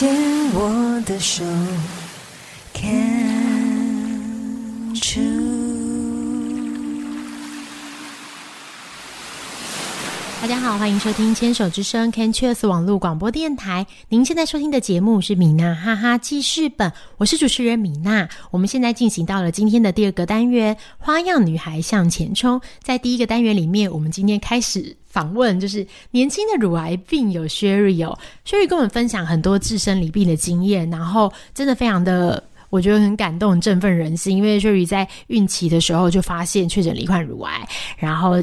[0.00, 0.08] 牵
[0.54, 1.44] 我的手。
[10.40, 13.86] 大家好，欢迎收听《牵手之声》Can Cheers 网络广播电台。
[14.08, 18.26] 您现在收听的节目是米娜哈哈记事本，我是主持人米娜。
[18.50, 22.58] 我们现在进行到了今天的第二个单元——花样女孩向前冲。
[22.82, 32.42] 在第一个单元里面，我们今天开始访问，就是年轻的乳癌病友 Sherry 哦，Sherry 跟我们分享很多自身离病的经验，然后真的非常的。
[32.70, 38.40] 我觉得很感动、振奋人心，因为 Sherry 在孕期的时候就发现确诊罹患乳癌，然后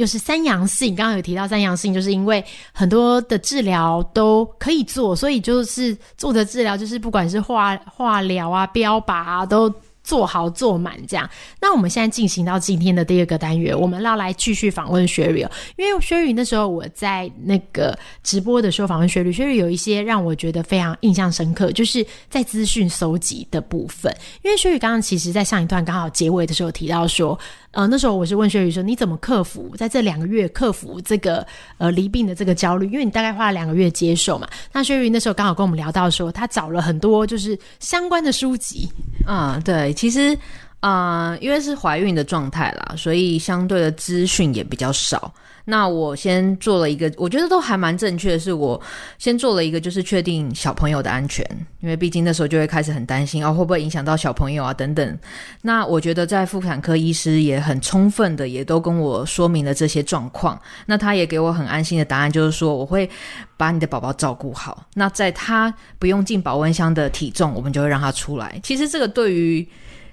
[0.00, 0.96] 又是三阳性。
[0.96, 11.28] 刚刚有提到三阳性，就是因为很多的治疗都可以做，所以就是做的治疗就是不管是化化疗啊、标靶啊，都做好做满这样。
[11.60, 24.10] 那我们现在进行到今天的第二个单元，我们要来继续访问雪雨哦，因为雪雨那时候我在那个直播的时候访问雪雨，雪雨有一些让我觉得非常印象深刻，就是在资讯搜集的部分。
[24.42, 27.38] 因为雪雨刚刚其实在上一段刚好结尾的时候提到说，
[27.72, 31.46] 呃，那时候我是问薛宇说，你怎么克服在这两个月克服这个
[31.78, 32.86] 呃离病的这个焦虑？
[32.86, 34.48] 因为你大概花了两个月接受嘛。
[34.72, 38.88] 那薛宇那时候刚好跟我们聊到说，他找了很多就是相关的书籍，
[39.24, 40.36] 啊，对，其实，
[40.80, 45.32] 啊，因为是怀孕的状态啦，所以相对的资讯也比较少。
[45.66, 48.80] 那我先做了一个，我觉得都还蛮正确的，是我
[49.18, 51.44] 先做了一个，就是确定小朋友的安全，
[51.80, 55.18] 因为毕竟那时候就会开始很担心啊，会不会影响到小朋友啊等等。
[55.62, 60.60] 那我觉得在妇产科医师也很充分的，也都跟我说明了这些状况。
[60.86, 63.08] 那他也给我很安心的答案，就是说我会
[63.56, 64.86] 把你的宝宝照顾好。
[64.94, 68.58] 那在他不用进保温箱的体重，我们就会让他出来。
[68.62, 69.66] 其实这个对于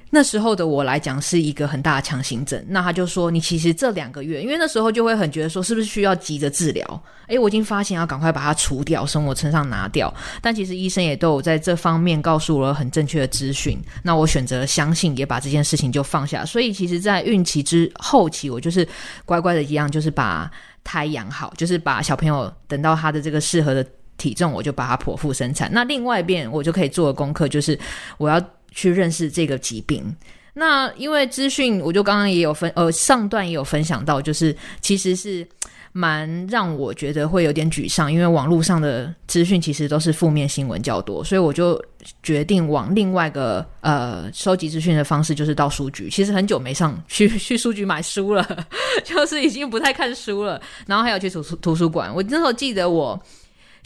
[0.09, 2.63] 那时候的我来讲是一个很大的强行症。
[2.69, 7.03] 那他就说，你其实这两个月，因为那时候就会很觉得说，是不是需要急着治疗？
[7.27, 10.13] 诶，我已经发现要赶快把它除掉，从我身上拿掉。
[10.41, 13.77] 但其实医生也都有在这方面告诉我很正确的资讯。
[14.01, 16.45] 那我选择相信，也把这件事情就放下。
[16.45, 18.87] 所以其实，在孕期之后期，我就是
[19.25, 20.49] 乖乖的一样，就是把
[20.85, 23.85] 胎养好，就是把小朋友等到他的这个适合的
[24.17, 25.69] 体重，我就把它剖腹生产。
[25.73, 27.77] 那另外一边，我就可以做的功课就是
[28.17, 28.41] 我要。
[28.71, 30.15] 去认识这个疾病，
[30.53, 35.47] 那因为资讯，我就刚刚也有分，呃，上段也有分享到，就是其实是
[35.91, 41.79] 蛮让我觉得会有点沮丧，因为网络上的资讯其实都是负面新闻较多，所以我就
[42.21, 46.09] 决定往另外一个呃收集资讯的方式，就是到书局。
[46.09, 48.65] 其实很久没上去去书局买书了，
[49.03, 52.13] 就是已经不太看书了，然后还有去图书图书馆。
[52.13, 53.19] 我那时候记得我。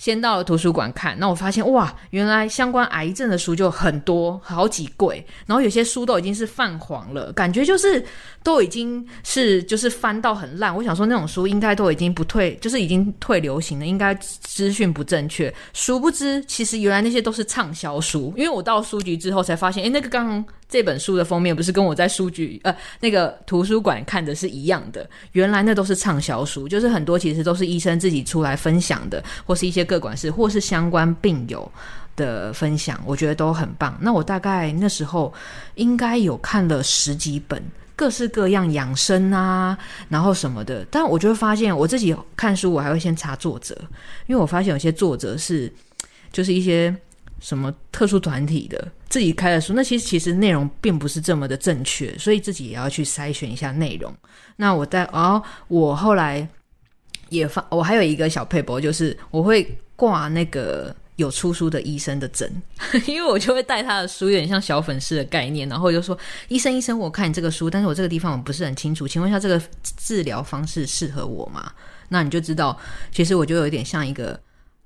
[0.02, 8.04] 先到了图书馆看，那我发现哇，原来相关癌症的书就很多，好几柜，然后有些书都已经是泛黄了，感觉就是
[8.42, 10.76] 都已经是就是翻到很烂。
[10.76, 15.54] 我想说那种书应该都已经不退，就是已经退流行了，应该资讯不正确。
[15.72, 29.86] 殊不知，其实原来那些都是畅销书，因为我到书局之后才发现，诶，那个刚刚这本书的封面不是跟我在书局呃那个图书馆看的是一样的，原来那都是畅销书，就是很多其实都是医生自己出来分享的，或是一些。
[29.92, 31.70] 各管事或是相关病友
[32.16, 33.98] 的分享，我觉得都很棒。
[34.00, 35.34] 那我大概那时候
[35.76, 37.62] 应该有看了十几本
[37.94, 39.78] 各式各样养生啊，
[40.08, 40.86] 然后什么的。
[40.90, 43.76] 但我就会发现，我自己看书，我还会先查作者，
[44.28, 45.70] 因为我发现有些作者是
[46.32, 46.96] 就是一些
[47.42, 54.16] 什么特殊团体的自己开的书，那其实其实内容并不是这么的正确，所以自己也要去筛选一下内容。
[54.56, 56.48] 那我在哦，我后来。
[57.30, 59.66] 也发，我还有一个小配博，就是我会
[59.96, 62.62] 挂那个有出书的医生的诊，
[63.08, 66.18] 因为我就会带他的书，有点像小粉丝的概念，然后就说
[66.50, 69.62] 医生医生，我看你这个书，但是我这个地方我不是很清楚，请问一下这个
[69.96, 71.72] 治疗方式适合我吗？
[72.10, 72.78] 那你就知道，
[73.14, 74.38] 其实我就有点像一个。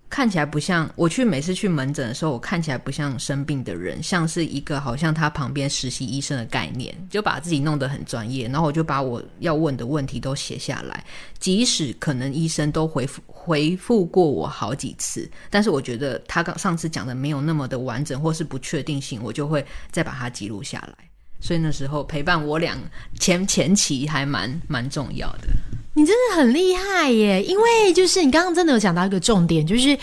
[0.10, 8.48] 看起来不像我去每次去门诊的时候，我看起来不像生病的人，像是一个好像他旁边实习医生的概念，就把自己弄得很专业。
[8.48, 11.04] 然后我就把我要问的问题都写下来，
[11.40, 21.06] 即使可能医生都回复回复过我好几次，但是我觉得他刚上次讲的没有那么的完整，或是不确定性，我就会再把它记录下来。
[21.42, 22.76] 所以那时候陪伴我俩
[23.20, 25.50] 前前期还蛮蛮重要的。
[25.96, 27.44] 你真的很厉害耶！
[27.44, 29.98] 因为就是你刚刚真的有讲到一个重点，就是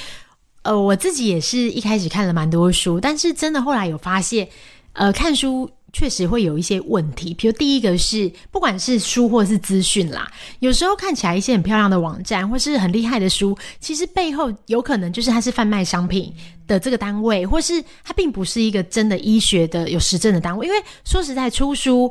[0.62, 4.48] 呃，我自己也是一开始看了蛮多书，但是真的后来有发现，
[4.94, 5.70] 呃，看书。
[5.94, 10.26] 确实会有一些问题，比如第一个是，不管是书或是资讯啦，
[10.60, 16.32] 有时候看起来一些很漂亮的网站或是很厉害的书，其实背后有可能就是它是贩卖商品
[16.66, 20.66] 的这个单位，或是它并不是一个真的医学的有实证的单位。
[20.66, 22.10] 因为说实在，出书，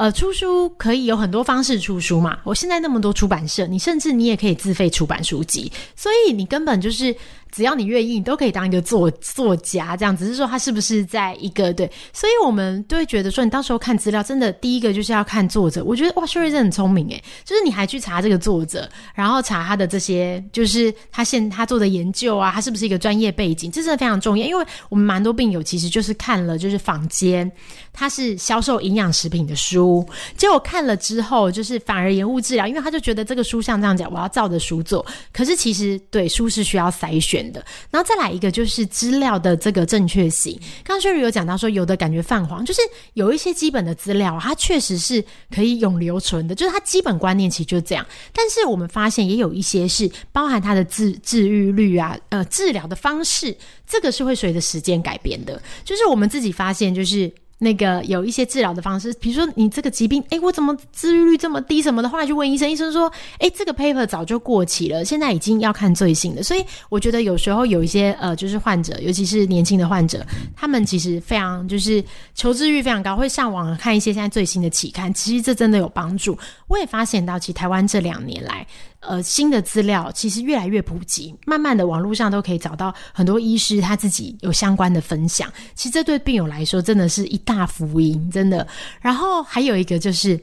[0.00, 2.38] 呃，出书可以有很多方式出书嘛。
[2.42, 7.14] 我现在那么多出版社，你甚至你也可以自费出版书籍，所以你根本就是。
[7.52, 15.82] 只要你愿意，你都可以当一个作作家，这样只是说他是不是在一个对，所以我们都会觉得说，你到时候看资料，真的第一个就是要看作者。
[15.84, 24.46] 我觉得哇，薛瑞真很聪明诶，就是你还去查这个作者，然后查他的这些，就是他现他做的研究啊，他是不是一个专业背景，这真的非常重要。
[24.46, 27.50] 因为我们蛮多病友其实就是看了就是坊间
[27.92, 30.06] 他是销售营养食品的书，
[30.36, 37.39] 结果看了之后，就是反而延误治疗，因为他就觉得这个书像这样讲，我要照着书做，可是其实对书是需要筛选。
[37.52, 40.58] 的，然后再来一个就是资料的这个正确性。
[40.84, 42.80] 刚刚薛瑞有讲到说，有的感觉泛黄，就是
[43.14, 48.06] 有一些基本的资料，它确实是可以永留存的，就是它基本观念其实就是这样。
[48.32, 53.56] 但是我们发现也有一些是包含它的治治愈率啊，呃，治疗的方式，
[53.86, 55.60] 这个是会随着时间改变的。
[55.84, 57.32] 就是我们自己发现，就是。
[57.62, 66.42] 那个有一些治疗的方式，比如说你这个疾病，哎，我怎么治愈率这么低什么的，话就问医生，医生说，哎，这个 paper 早就过期了，现在已经要看最新的。
[66.42, 70.26] 所以我觉得有时候有一些呃，就是患者，尤其是年轻的患者，
[70.56, 72.02] 他们其实非常就是
[72.34, 76.38] 求知欲非常高，会上网看一些现在最新的期刊，其实这真的有帮助。
[76.66, 78.66] 我也发现到，其实台湾这两年来。
[79.00, 85.50] 呃，新的资料其实越来越普及，慢慢的网络上都可以找到很多医师他自己有相关的分享。
[85.74, 88.66] 其实这对病友来说真的是一大福音，真的。
[89.00, 90.38] 然后还有一个就是，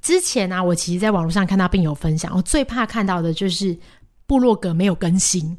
[0.00, 3.76] 之前呢，我其实在网络上看到病友分享，我最怕看到的就是
[4.26, 5.58] 部落格没有更新。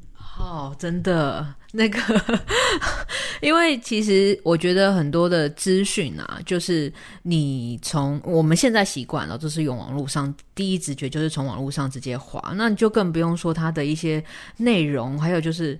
[0.77, 1.55] 真的。
[1.71, 1.99] 那个，
[3.41, 14.23] 因为其实我觉得很多的资讯啊，就是你从我们现在习惯了，就是用网络上第一直觉就是从网络上直接划，那你就更不用说它的一些
[14.57, 15.79] 内容，还有就是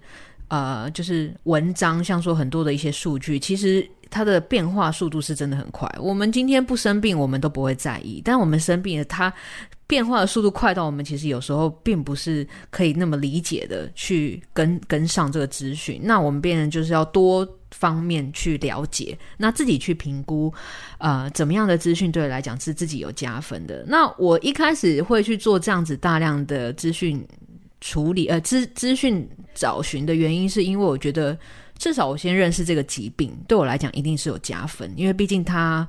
[0.49, 5.91] 呃，就是文章，像说很多的一些数据，其实它的变化速度是真的很快。
[5.99, 9.33] 我们今天不生病，我们都不会在意，但我们生病了，它。
[9.89, 20.53] 变化的速度快到我们其实有时候并不是可以那么理解的去跟跟上这个资讯，那我们变成就是要多方面去了解，那自己去评估，
[20.99, 23.83] 呃，怎么样的资讯对我来讲是自己有加分的。
[23.87, 27.25] 那我一开始会去做这样子大量的资讯
[27.81, 31.35] 处理，呃，资资讯找寻的原因，是因为我觉得
[31.79, 35.87] 至少我先认识这个疾病，对我来讲一定是有加分，因为毕竟它。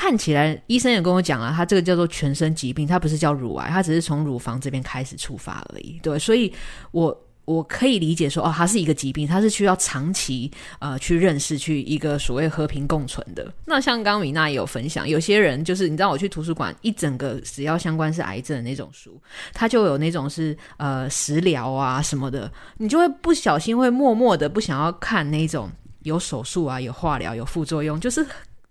[0.00, 6.00] 看起来，医生也跟我讲了，他这个叫做全身疾病，他不是叫乳癌，他只是从乳房这边开始出发而已。
[6.02, 6.50] 对，所以
[6.90, 7.14] 我
[7.44, 13.52] 我可以理解说，哦，它是一个疾病，它是需要长期呃去认识，去一个所谓和平共存的。
[13.66, 19.20] 那像刚米娜也有分享，有些人就是你知道，我去图书馆一整个只要相关是癌症的那种书，
[19.52, 25.70] 他就有那种是呃食疗啊什么的，你就会不小心会默默的不想要看那种
[26.04, 28.26] 有手术啊、有化疗、有副作用，就是。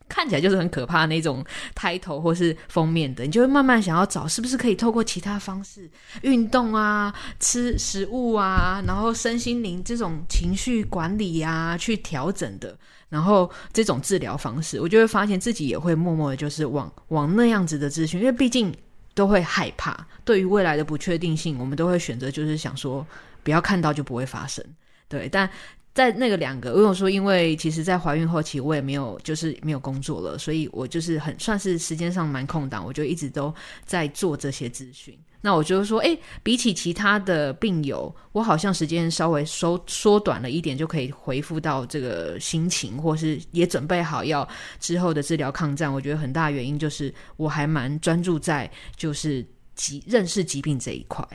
[0.09, 1.45] 看起来就是很可怕那种
[1.75, 5.89] 抬头或是封面的，你就会慢慢想要找是不是可以透过其他方式
[6.23, 12.75] 运动啊、吃食物啊，然后身心灵这种情绪管理啊去调整的，
[13.07, 18.75] 然后这种治疗方式，我就会发现自己也会默默的，就是往往那样子的咨询，因为毕竟
[19.13, 23.05] 都会害怕，对于未来的不确定性，我们都会选择就是想说
[23.43, 24.65] 不要看到就不会发生，
[25.07, 25.49] 对，但。
[25.93, 33.53] 在那个两个，如果说因为其实，在怀孕后期我也没有就是没有工作了，所以我就是很算是时间上蛮空档，我就一直都
[33.85, 35.17] 在做这些咨询。
[35.41, 44.47] 那我就说，哎，比起其他的病友，我好像时间稍微缩缩短了一点，就可以回复到这个心情，或是也准备好要
[44.81, 45.91] 之后的治疗抗战。
[45.91, 51.25] 我觉得很大原因就是我还蛮专注在就是疾认识疾病这一块。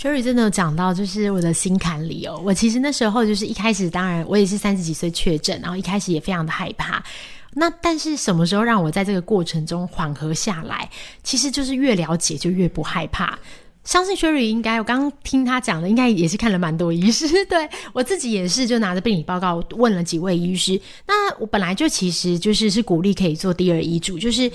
[0.00, 2.40] Sherry 真的有讲到，就是我的心坎里哦。
[2.42, 7.04] 我其实那时候就是一开始，当然我也是三十几岁确诊，然后一开始也非常的害怕。
[7.52, 10.88] 那但是什么时候让我在这个过程中缓和下来？
[11.22, 13.38] 其实就是越了解就越不害怕。
[13.84, 17.28] 相信 Sherry 应该，我刚刚听他讲的，应该也是看了蛮多医师。
[17.44, 20.80] 对我自己也是，就拿着病理报告问了几位医师。
[21.06, 24.50] 那我本来就其实就是是鼓励可以做第二医嘱，就是。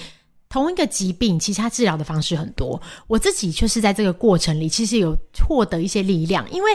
[0.49, 2.81] 同一个疾病，其实它治疗的方式很多。
[3.07, 6.71] 我自己就是在这个过程里，其实有获得一些力量，因为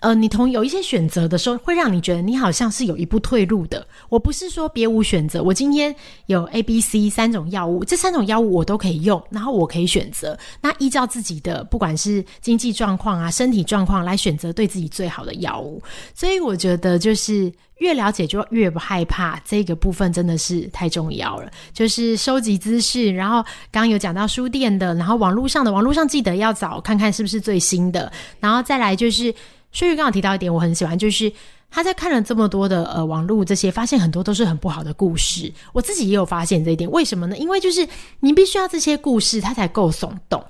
[0.00, 3.84] 呃，你同有一些选择的时候，会让你觉得你好像是有一步退路的。
[4.08, 5.92] 我不是说别无选择，我今天
[6.26, 10.38] 有 A、B、C 三种药物，这三种药物我都可以用，然后我可以选择。
[10.60, 15.82] 那依照自己的不管是经济状况啊、身体状况来选择对自己最好的药物。
[16.14, 21.50] 所以我觉得就是越了解就越不害怕，这个部分真的是太重要了。
[21.72, 29.34] 就是收集资讯，然后刚刚有讲到书店的，然后网络上的，网络上记得要找看看是不是最新的，然后再来就是。
[29.70, 31.30] 薛玉刚好提到一点，我很喜欢，就是
[31.70, 35.52] 他在看了这么多的呃网络这些，发现很多都是很不好的故事。
[35.72, 37.36] 我自己也有发现这一点，为什么呢？
[37.36, 37.86] 因为就是
[38.20, 40.42] 你必须要这些故事，它才够耸动。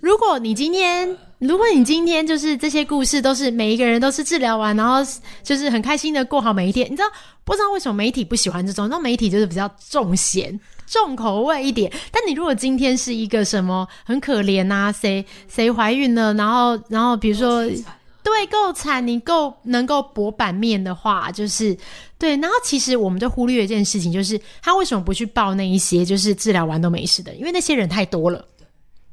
[0.00, 4.98] 如果你今天，如果你今天就是这些故事都是每一个人都是治疗完，然后
[5.42, 7.08] 就是很开心的过好每一天，你知道
[7.44, 8.88] 不知道为什么媒体不喜欢这种？
[8.90, 11.90] 那媒体就是比较重咸、重口味一点。
[12.12, 17.64] 但你如果今天是一个什么很可怜啊，谁谁怀孕了，然后然后比如说。
[18.26, 21.78] 对，够惨，你够能够博版面的话，就是
[22.18, 22.30] 对。
[22.38, 27.32] 然后其实我们就忽略一件事情，就是他为什么不去报那一些就是治疗完都没事的？
[27.36, 28.44] 因为那些人太多了，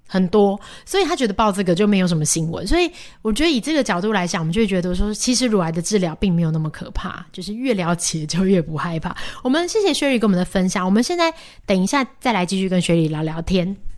[0.07, 2.65] 很多，所以他觉得报这个就没有什么新闻。
[2.65, 2.91] 所以
[3.21, 9.15] 我觉得以这个角度来讲，我们就会觉得说，其实乳癌的治疗并没有那么可怕，就是越了解就越不害怕。
[9.43, 11.31] 我们谢谢雪莉跟我们的分享，我们现在
[11.67, 13.92] 等一下再来继续跟雪莉聊聊天。